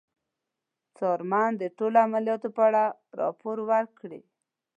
[0.97, 2.83] څارمن د ټولو عملیاتو په اړه
[3.19, 4.21] راپور ورکوي.